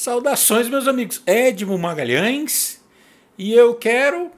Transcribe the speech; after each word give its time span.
Saudações, 0.00 0.68
meus 0.68 0.86
amigos. 0.86 1.20
Edmo 1.26 1.76
Magalhães 1.76 2.80
e 3.36 3.52
eu 3.52 3.74
quero 3.74 4.30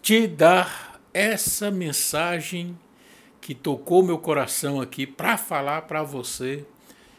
te 0.00 0.28
dar 0.28 1.00
essa 1.12 1.72
mensagem 1.72 2.78
que 3.40 3.52
tocou 3.52 4.00
meu 4.00 4.16
coração 4.16 4.80
aqui 4.80 5.04
para 5.04 5.36
falar 5.36 5.82
para 5.82 6.04
você. 6.04 6.64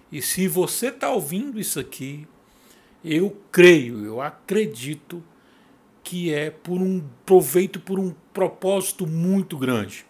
E 0.10 0.22
se 0.22 0.48
você 0.48 0.88
está 0.88 1.12
ouvindo 1.12 1.60
isso 1.60 1.78
aqui, 1.78 2.26
eu 3.04 3.38
creio, 3.52 4.06
eu 4.06 4.22
acredito 4.22 5.22
que 6.02 6.34
é 6.34 6.50
por 6.50 6.80
um 6.80 7.04
proveito, 7.26 7.82
por 7.82 8.00
um 8.00 8.16
propósito 8.32 9.06
muito 9.06 9.58
grande. 9.58 10.06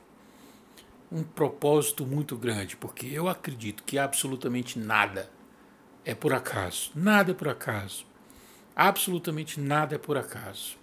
Um 1.12 1.24
propósito 1.24 2.06
muito 2.06 2.38
grande, 2.38 2.78
porque 2.78 3.08
eu 3.08 3.28
acredito 3.28 3.84
que 3.84 3.98
absolutamente 3.98 4.78
nada 4.78 5.36
é 6.08 6.16
por 6.16 6.34
acaso. 6.34 6.90
Nada 6.96 7.32
é 7.32 7.34
por 7.34 7.50
acaso. 7.50 8.06
Absolutamente 8.74 9.60
nada 9.60 9.96
é 9.96 9.98
por 9.98 10.18
acaso. 10.18 10.78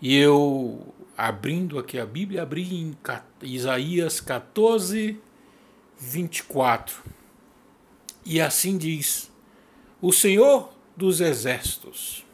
E 0.00 0.16
eu, 0.16 0.94
abrindo 1.18 1.76
aqui 1.76 1.98
a 1.98 2.06
Bíblia, 2.06 2.42
abri 2.42 2.72
em 2.72 2.96
Isaías 3.42 4.20
14, 4.20 5.18
24. 5.98 7.02
E 8.24 8.40
assim 8.40 8.78
diz: 8.78 9.28
O 10.00 10.12
Senhor 10.12 10.72
dos 10.96 11.20
Exércitos. 11.20 12.24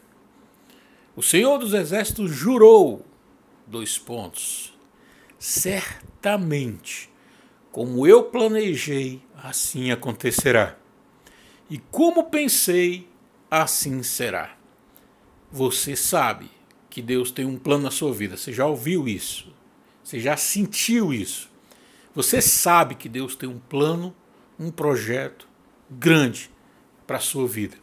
O 1.15 1.23
Senhor 1.23 1.57
dos 1.57 1.73
Exércitos 1.73 2.29
jurou, 2.29 3.03
dois 3.65 3.97
pontos, 3.97 4.77
certamente, 5.39 7.09
como 7.71 8.05
eu 8.05 8.25
planejei, 8.25 9.23
assim 9.43 9.89
acontecerá. 9.89 10.77
E 11.69 11.77
como 11.77 12.25
pensei, 12.25 13.07
assim 13.49 14.01
será. 14.01 14.55
Você 15.51 15.95
sabe 15.95 16.49
que 16.89 17.01
Deus 17.01 17.31
tem 17.31 17.45
um 17.45 17.57
plano 17.57 17.83
na 17.83 17.91
sua 17.91 18.13
vida. 18.13 18.35
Você 18.35 18.51
já 18.51 18.65
ouviu 18.65 19.07
isso? 19.07 19.53
Você 20.03 20.19
já 20.19 20.35
sentiu 20.35 21.13
isso? 21.13 21.49
Você 22.15 22.41
sabe 22.41 22.95
que 22.95 23.07
Deus 23.07 23.35
tem 23.35 23.47
um 23.47 23.59
plano, 23.59 24.15
um 24.59 24.71
projeto 24.71 25.47
grande 25.89 26.49
para 27.05 27.17
a 27.17 27.21
sua 27.21 27.47
vida. 27.47 27.77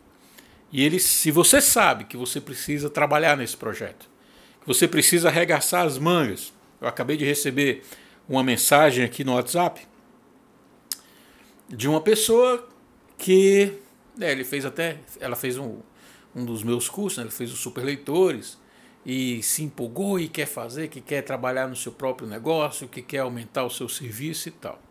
E 0.72 0.82
ele, 0.82 0.98
se 0.98 1.30
você 1.30 1.60
sabe 1.60 2.04
que 2.04 2.16
você 2.16 2.40
precisa 2.40 2.90
trabalhar 2.90 3.36
nesse 3.36 3.56
projeto, 3.56 4.10
que 4.60 4.66
você 4.66 4.88
precisa 4.88 5.28
arregaçar 5.28 5.86
as 5.86 5.96
mangas. 5.96 6.52
Eu 6.80 6.88
acabei 6.88 7.16
de 7.16 7.24
receber 7.24 7.84
uma 8.28 8.42
mensagem 8.42 9.04
aqui 9.04 9.22
no 9.22 9.34
WhatsApp 9.34 9.86
de 11.68 11.88
uma 11.88 12.00
pessoa 12.00 12.68
que 13.18 13.72
é, 14.20 14.32
ele 14.32 14.44
fez 14.44 14.64
até, 14.64 14.98
ela 15.20 15.36
fez 15.36 15.58
um, 15.58 15.80
um 16.34 16.44
dos 16.44 16.62
meus 16.62 16.88
cursos, 16.88 17.18
né, 17.18 17.24
ele 17.24 17.32
fez 17.32 17.52
os 17.52 17.58
super 17.58 17.84
leitores 17.84 18.58
e 19.04 19.42
se 19.42 19.62
empolgou 19.62 20.18
e 20.18 20.28
quer 20.28 20.46
fazer, 20.46 20.88
que 20.88 21.00
quer 21.00 21.22
trabalhar 21.22 21.68
no 21.68 21.76
seu 21.76 21.92
próprio 21.92 22.26
negócio, 22.26 22.88
que 22.88 23.00
quer 23.00 23.18
aumentar 23.18 23.64
o 23.64 23.70
seu 23.70 23.88
serviço 23.88 24.48
e 24.48 24.52
tal. 24.52 24.82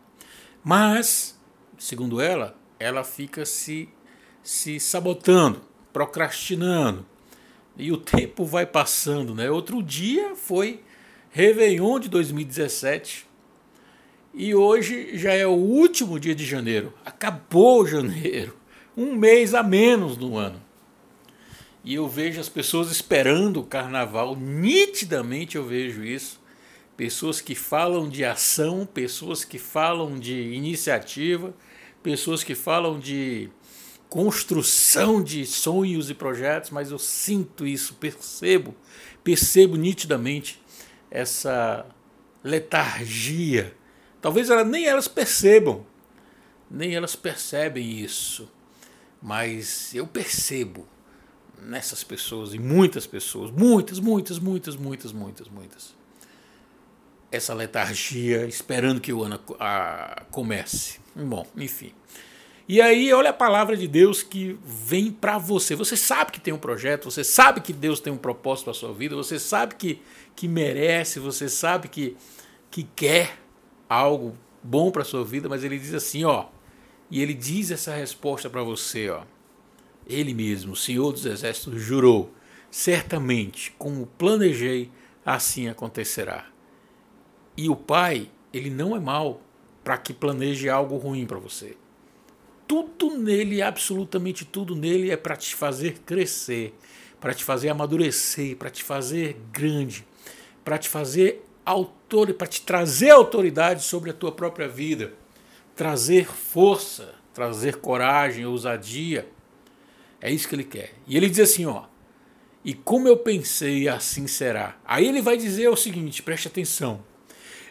Mas, 0.63 1.39
segundo 1.77 2.21
ela, 2.21 2.55
ela 2.79 3.03
fica 3.03 3.45
se, 3.45 3.89
se 4.41 4.79
sabotando, 4.79 5.61
procrastinando. 5.91 7.05
E 7.77 7.91
o 7.91 7.97
tempo 7.97 8.45
vai 8.45 8.65
passando, 8.65 9.35
né? 9.35 9.51
Outro 9.51 9.83
dia 9.83 10.33
foi 10.35 10.81
Réveillon 11.29 11.99
de 11.99 12.07
2017, 12.07 13.27
e 14.35 14.53
hoje 14.53 15.17
já 15.17 15.33
é 15.33 15.47
o 15.47 15.51
último 15.51 16.19
dia 16.19 16.35
de 16.35 16.45
janeiro. 16.45 16.93
Acabou 17.05 17.87
janeiro. 17.87 18.53
Um 18.95 19.15
mês 19.15 19.53
a 19.53 19.63
menos 19.63 20.17
no 20.17 20.37
ano. 20.37 20.61
E 21.85 21.95
eu 21.95 22.09
vejo 22.09 22.41
as 22.41 22.49
pessoas 22.49 22.91
esperando 22.91 23.61
o 23.61 23.65
carnaval. 23.65 24.35
Nitidamente 24.35 25.55
eu 25.55 25.65
vejo 25.65 26.03
isso. 26.03 26.41
Pessoas 26.97 27.39
que 27.39 27.55
falam 27.55 28.09
de 28.09 28.25
ação, 28.25 28.85
pessoas 28.85 29.45
que 29.45 29.57
falam 29.57 30.19
de 30.19 30.33
iniciativa, 30.33 31.53
pessoas 32.03 32.43
que 32.43 32.55
falam 32.55 32.99
de 32.99 33.49
construção 34.09 35.23
de 35.23 35.45
sonhos 35.45 36.09
e 36.09 36.13
projetos, 36.13 36.71
mas 36.71 36.91
eu 36.91 36.99
sinto 36.99 37.65
isso, 37.65 37.95
percebo, 37.95 38.75
percebo 39.23 39.75
nitidamente 39.75 40.61
essa 41.09 41.85
letargia 42.43 43.73
Talvez 44.25 44.49
ela, 44.49 44.63
nem 44.63 44.87
elas 44.87 45.07
percebam, 45.07 45.85
nem 46.67 46.95
elas 46.95 47.15
percebem 47.15 47.99
isso. 47.99 48.51
Mas 49.21 49.93
eu 49.93 50.07
percebo 50.07 50.87
nessas 51.61 52.03
pessoas, 52.03 52.51
e 52.51 52.57
muitas 52.57 53.05
pessoas, 53.05 53.51
muitas, 53.51 53.99
muitas, 53.99 54.39
muitas, 54.39 54.75
muitas, 54.75 55.11
muitas, 55.11 55.47
muitas, 55.47 55.95
essa 57.31 57.53
letargia 57.53 58.47
esperando 58.47 58.99
que 58.99 59.13
o 59.13 59.21
ano 59.21 59.39
comece. 60.31 60.99
Bom, 61.15 61.45
enfim. 61.55 61.93
E 62.67 62.81
aí, 62.81 63.13
olha 63.13 63.29
a 63.29 63.33
palavra 63.33 63.77
de 63.77 63.87
Deus 63.87 64.23
que 64.23 64.57
vem 64.65 65.11
para 65.11 65.37
você. 65.37 65.75
Você 65.75 65.95
sabe 65.95 66.31
que 66.31 66.41
tem 66.41 66.51
um 66.51 66.57
projeto, 66.57 67.11
você 67.11 67.23
sabe 67.23 67.61
que 67.61 67.71
Deus 67.71 67.99
tem 67.99 68.11
um 68.11 68.17
propósito 68.17 68.65
para 68.65 68.73
sua 68.73 68.91
vida, 68.91 69.15
você 69.15 69.37
sabe 69.37 69.75
que, 69.75 70.01
que 70.35 70.47
merece, 70.47 71.19
você 71.19 71.47
sabe 71.47 71.87
que, 71.87 72.17
que 72.71 72.81
quer 72.95 73.44
algo 73.89 74.37
bom 74.63 74.91
para 74.91 75.03
sua 75.03 75.23
vida, 75.23 75.47
mas 75.47 75.63
ele 75.63 75.77
diz 75.77 75.93
assim, 75.93 76.23
ó, 76.23 76.47
e 77.09 77.21
ele 77.21 77.33
diz 77.33 77.71
essa 77.71 77.95
resposta 77.95 78.49
para 78.49 78.63
você, 78.63 79.09
ó. 79.09 79.23
Ele 80.07 80.33
mesmo, 80.33 80.73
o 80.73 80.75
Senhor 80.75 81.11
dos 81.11 81.25
Exércitos, 81.25 81.81
jurou: 81.81 82.31
certamente, 82.69 83.73
como 83.77 84.05
planejei, 84.05 84.91
assim 85.25 85.67
acontecerá. 85.67 86.45
E 87.57 87.69
o 87.69 87.75
Pai, 87.75 88.29
ele 88.53 88.69
não 88.69 88.95
é 88.95 88.99
mal 88.99 89.41
para 89.83 89.97
que 89.97 90.13
planeje 90.13 90.69
algo 90.69 90.97
ruim 90.97 91.25
para 91.25 91.39
você. 91.39 91.77
Tudo 92.67 93.17
nele, 93.17 93.61
absolutamente 93.61 94.43
tudo 94.43 94.75
nele, 94.75 95.11
é 95.11 95.17
para 95.17 95.35
te 95.35 95.55
fazer 95.55 95.99
crescer, 95.99 96.73
para 97.19 97.33
te 97.33 97.43
fazer 97.43 97.69
amadurecer, 97.69 98.55
para 98.57 98.69
te 98.69 98.83
fazer 98.83 99.37
grande, 99.51 100.05
para 100.63 100.77
te 100.77 100.89
fazer 100.89 101.45
autor, 101.65 102.33
para 102.33 102.47
te 102.47 102.61
trazer 102.61 103.09
autoridade 103.09 103.83
sobre 103.83 104.11
a 104.11 104.13
tua 104.13 104.31
própria 104.31 104.67
vida, 104.67 105.13
trazer 105.75 106.27
força, 106.27 107.15
trazer 107.33 107.77
coragem, 107.77 108.45
ousadia. 108.45 109.27
É 110.21 110.31
isso 110.31 110.47
que 110.47 110.55
ele 110.55 110.63
quer. 110.63 110.93
E 111.07 111.17
ele 111.17 111.29
diz 111.29 111.39
assim, 111.39 111.65
ó: 111.65 111.83
"E 112.63 112.73
como 112.73 113.07
eu 113.07 113.17
pensei, 113.17 113.87
assim 113.87 114.27
será". 114.27 114.77
Aí 114.85 115.07
ele 115.07 115.21
vai 115.21 115.37
dizer 115.37 115.67
o 115.67 115.75
seguinte, 115.75 116.21
preste 116.21 116.47
atenção. 116.47 117.03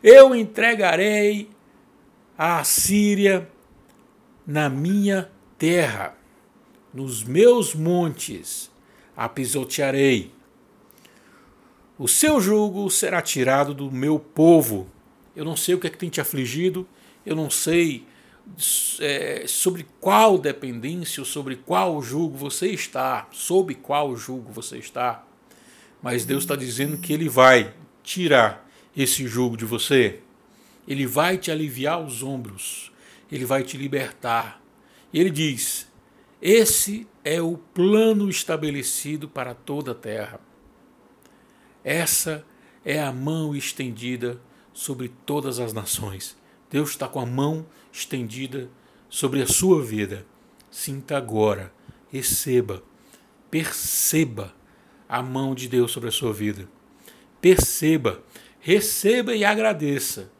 Eu 0.03 0.35
entregarei 0.35 1.49
a 2.37 2.63
Síria 2.65 3.49
na 4.47 4.69
minha 4.69 5.31
terra, 5.57 6.15
nos 6.93 7.25
meus 7.25 7.75
montes 7.75 8.71
a 9.17 9.29
pisotearei 9.29 10.33
o 11.99 12.09
seu 12.09 12.41
jugo 12.41 12.91
será 12.91 13.23
tirado 13.23 13.73
do 13.73 13.91
meu 13.91 14.19
povo. 14.19 14.89
Eu 15.37 15.45
não 15.45 15.57
sei 15.57 15.75
o 15.75 15.81
que 15.81 15.87
é 15.87 15.91
que 15.91 15.99
tem 15.99 16.09
te 16.09 16.21
afligido, 16.21 16.87
eu 17.25 17.37
não 17.37 17.49
sei 17.49 18.07
é, 19.01 19.45
sobre 19.47 19.87
qual 20.01 20.39
dependência 20.39 21.21
ou 21.21 21.25
sobre 21.25 21.57
qual 21.57 22.01
jugo 22.03 22.37
você 22.37 22.69
está, 22.69 23.29
sob 23.33 23.75
qual 23.75 24.15
jugo 24.17 24.53
você 24.53 24.79
está, 24.79 25.25
mas 26.03 26.25
Deus 26.25 26.45
está 26.45 26.55
dizendo 26.55 26.99
que 26.99 27.13
Ele 27.13 27.29
vai 27.29 27.75
tirar 28.03 28.69
esse 28.97 29.27
jugo 29.27 29.57
de 29.57 29.65
você, 29.65 30.21
Ele 30.87 31.07
vai 31.07 31.39
te 31.39 31.51
aliviar 31.51 32.01
os 32.01 32.23
ombros, 32.23 32.93
Ele 33.31 33.45
vai 33.45 33.63
te 33.65 33.77
libertar. 33.77 34.61
E 35.13 35.19
Ele 35.19 35.31
diz: 35.31 35.89
esse 36.43 37.07
é 37.25 37.41
o 37.41 37.57
plano 37.57 38.29
estabelecido 38.29 39.29
para 39.29 39.55
toda 39.55 39.93
a 39.93 39.95
terra. 39.95 40.39
Essa 41.85 42.45
é 42.83 43.01
a 43.01 43.13
mão 43.13 43.55
estendida 43.55 44.41
sobre 44.73 45.13
todas 45.27 45.61
as 45.61 45.73
nações. 45.75 46.37
Deus 46.71 46.91
está 46.91 47.07
com 47.07 47.21
a 47.21 47.27
mão 47.27 47.67
estendida 47.93 48.71
sobre 49.09 49.43
a 49.43 49.47
sua 49.47 49.83
vida. 49.83 50.27
Sinta 50.71 51.17
agora, 51.17 51.73
receba, 52.11 52.83
perceba 53.51 54.53
a 55.09 55.23
mão 55.23 55.55
de 55.55 55.69
Deus 55.69 55.93
sobre 55.93 56.09
a 56.09 56.13
sua 56.13 56.33
vida. 56.33 56.69
Perceba, 57.41 58.25
receba 58.59 59.37
e 59.37 59.45
agradeça 59.45 60.33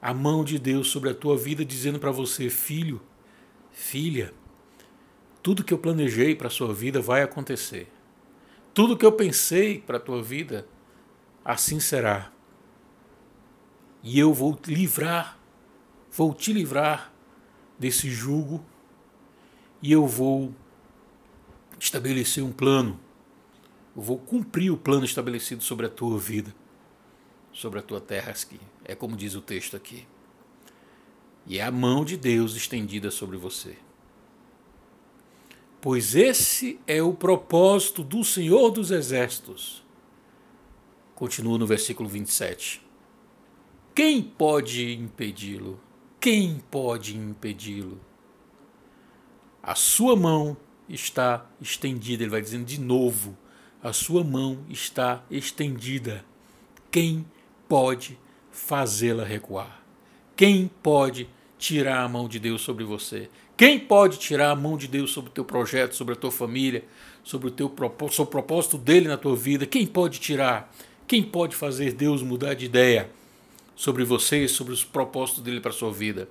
a 0.00 0.12
mão 0.12 0.42
de 0.42 0.58
Deus 0.58 0.88
sobre 0.88 1.10
a 1.10 1.14
tua 1.14 1.36
vida, 1.36 1.64
dizendo 1.64 2.00
para 2.00 2.10
você, 2.10 2.50
filho, 2.50 3.00
filha, 3.70 4.34
tudo 5.42 5.62
que 5.62 5.72
eu 5.72 5.78
planejei 5.78 6.34
para 6.34 6.48
a 6.48 6.50
sua 6.50 6.74
vida 6.74 7.00
vai 7.00 7.22
acontecer. 7.22 7.88
Tudo 8.74 8.96
que 8.96 9.04
eu 9.04 9.12
pensei 9.12 9.80
para 9.80 9.98
a 9.98 10.00
tua 10.00 10.22
vida, 10.22 10.66
assim 11.44 11.78
será. 11.78 12.32
E 14.02 14.18
eu 14.18 14.32
vou 14.32 14.56
te 14.56 14.74
livrar, 14.74 15.38
vou 16.10 16.32
te 16.34 16.52
livrar 16.52 17.12
desse 17.78 18.10
jugo, 18.10 18.64
e 19.82 19.92
eu 19.92 20.06
vou 20.06 20.54
estabelecer 21.78 22.42
um 22.42 22.52
plano. 22.52 22.98
Eu 23.94 24.02
vou 24.02 24.18
cumprir 24.18 24.70
o 24.70 24.76
plano 24.76 25.04
estabelecido 25.04 25.62
sobre 25.62 25.86
a 25.86 25.90
tua 25.90 26.18
vida, 26.18 26.54
sobre 27.52 27.78
a 27.78 27.82
tua 27.82 28.00
terra 28.00 28.32
aqui. 28.32 28.60
É 28.84 28.94
como 28.94 29.16
diz 29.16 29.34
o 29.34 29.42
texto 29.42 29.76
aqui. 29.76 30.06
E 31.46 31.58
é 31.58 31.64
a 31.64 31.70
mão 31.70 32.04
de 32.04 32.16
Deus 32.16 32.54
estendida 32.54 33.10
sobre 33.10 33.36
você. 33.36 33.76
Pois 35.82 36.14
esse 36.14 36.78
é 36.86 37.02
o 37.02 37.12
propósito 37.12 38.04
do 38.04 38.22
Senhor 38.22 38.70
dos 38.70 38.92
Exércitos. 38.92 39.82
Continua 41.12 41.58
no 41.58 41.66
versículo 41.66 42.08
27. 42.08 42.80
Quem 43.92 44.22
pode 44.22 44.94
impedi-lo? 44.94 45.80
Quem 46.20 46.62
pode 46.70 47.16
impedi-lo? 47.18 48.00
A 49.60 49.74
sua 49.74 50.14
mão 50.14 50.56
está 50.88 51.50
estendida. 51.60 52.22
Ele 52.22 52.30
vai 52.30 52.40
dizendo 52.40 52.64
de 52.64 52.80
novo: 52.80 53.36
a 53.82 53.92
sua 53.92 54.22
mão 54.22 54.64
está 54.68 55.24
estendida. 55.28 56.24
Quem 56.92 57.26
pode 57.68 58.16
fazê-la 58.52 59.24
recuar? 59.24 59.82
Quem 60.36 60.70
pode 60.80 61.28
tirar 61.58 62.04
a 62.04 62.08
mão 62.08 62.28
de 62.28 62.38
Deus 62.38 62.62
sobre 62.62 62.84
você? 62.84 63.28
Quem 63.56 63.78
pode 63.78 64.18
tirar 64.18 64.50
a 64.50 64.56
mão 64.56 64.76
de 64.76 64.88
Deus 64.88 65.12
sobre 65.12 65.30
o 65.30 65.32
teu 65.32 65.44
projeto, 65.44 65.94
sobre 65.94 66.14
a 66.14 66.16
tua 66.16 66.32
família, 66.32 66.84
sobre 67.22 67.48
o 67.48 67.50
teu 67.50 67.68
propósito, 67.68 68.16
sobre 68.16 68.28
o 68.28 68.32
propósito 68.32 68.78
dele 68.78 69.08
na 69.08 69.16
tua 69.16 69.36
vida? 69.36 69.66
Quem 69.66 69.86
pode 69.86 70.18
tirar? 70.18 70.74
Quem 71.06 71.22
pode 71.22 71.54
fazer 71.54 71.92
Deus 71.92 72.22
mudar 72.22 72.54
de 72.54 72.64
ideia 72.64 73.10
sobre 73.76 74.04
você, 74.04 74.48
sobre 74.48 74.72
os 74.72 74.84
propósitos 74.84 75.42
dele 75.42 75.60
para 75.60 75.70
a 75.70 75.74
sua 75.74 75.92
vida? 75.92 76.28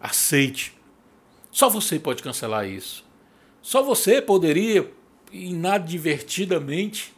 Aceite. 0.00 0.74
Só 1.50 1.68
você 1.70 1.98
pode 1.98 2.22
cancelar 2.22 2.68
isso. 2.68 3.04
Só 3.62 3.82
você 3.82 4.20
poderia, 4.20 4.90
inadvertidamente, 5.32 7.14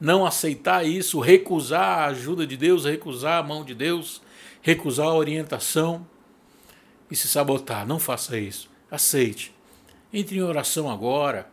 não 0.00 0.26
aceitar 0.26 0.84
isso, 0.84 1.20
recusar 1.20 1.98
a 2.00 2.06
ajuda 2.06 2.46
de 2.46 2.56
Deus, 2.56 2.84
recusar 2.84 3.38
a 3.38 3.46
mão 3.46 3.64
de 3.64 3.74
Deus, 3.74 4.20
recusar 4.60 5.06
a 5.06 5.14
orientação 5.14 6.06
e 7.10 7.16
se 7.16 7.28
sabotar. 7.28 7.86
Não 7.86 7.98
faça 7.98 8.38
isso. 8.38 8.70
Aceite. 8.90 9.54
Entre 10.12 10.38
em 10.38 10.42
oração 10.42 10.90
agora. 10.90 11.48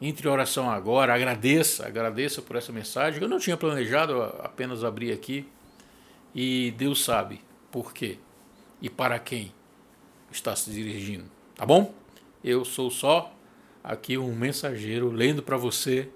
Entre 0.00 0.26
em 0.26 0.30
oração 0.30 0.70
agora. 0.70 1.14
Agradeça, 1.14 1.86
agradeça 1.86 2.42
por 2.42 2.56
essa 2.56 2.72
mensagem. 2.72 3.22
Eu 3.22 3.28
não 3.28 3.38
tinha 3.38 3.56
planejado 3.56 4.22
apenas 4.40 4.84
abrir 4.84 5.12
aqui. 5.12 5.46
E 6.34 6.74
Deus 6.76 7.02
sabe 7.02 7.40
por 7.70 7.92
quê 7.92 8.18
e 8.80 8.90
para 8.90 9.18
quem 9.18 9.52
está 10.30 10.54
se 10.54 10.70
dirigindo. 10.70 11.24
Tá 11.54 11.64
bom? 11.64 11.94
Eu 12.44 12.64
sou 12.64 12.90
só 12.90 13.34
aqui 13.82 14.18
um 14.18 14.34
mensageiro 14.34 15.10
lendo 15.10 15.42
para 15.42 15.56
você. 15.56 16.08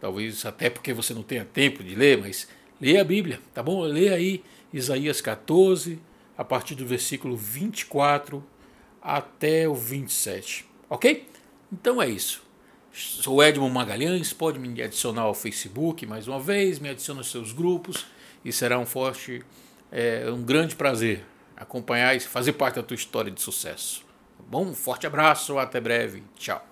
Talvez 0.00 0.46
até 0.46 0.70
porque 0.70 0.94
você 0.94 1.12
não 1.12 1.22
tenha 1.22 1.44
tempo 1.44 1.84
de 1.84 1.94
ler, 1.94 2.18
mas 2.18 2.48
leia 2.80 3.02
a 3.02 3.04
Bíblia, 3.04 3.38
tá 3.52 3.62
bom? 3.62 3.82
Leia 3.82 4.14
aí 4.14 4.42
Isaías 4.72 5.20
14, 5.20 6.00
a 6.40 6.44
partir 6.44 6.74
do 6.74 6.86
versículo 6.86 7.36
24 7.36 8.42
até 9.02 9.68
o 9.68 9.74
27. 9.74 10.64
Ok? 10.88 11.28
Então 11.70 12.00
é 12.00 12.08
isso. 12.08 12.42
Sou 12.90 13.44
Edmond 13.44 13.74
Magalhães, 13.74 14.32
pode 14.32 14.58
me 14.58 14.80
adicionar 14.80 15.22
ao 15.24 15.34
Facebook 15.34 16.06
mais 16.06 16.26
uma 16.26 16.40
vez, 16.40 16.78
me 16.78 16.88
adiciona 16.88 17.20
aos 17.20 17.30
seus 17.30 17.52
grupos 17.52 18.06
e 18.42 18.50
será 18.50 18.78
um 18.78 18.86
forte, 18.86 19.44
é, 19.92 20.30
um 20.30 20.42
grande 20.42 20.76
prazer 20.76 21.26
acompanhar 21.54 22.16
e 22.16 22.20
fazer 22.20 22.54
parte 22.54 22.76
da 22.76 22.82
tua 22.82 22.94
história 22.94 23.30
de 23.30 23.42
sucesso. 23.42 24.00
Tá 24.38 24.44
bom, 24.48 24.64
um 24.64 24.74
forte 24.74 25.06
abraço, 25.06 25.58
até 25.58 25.78
breve, 25.78 26.22
tchau. 26.36 26.69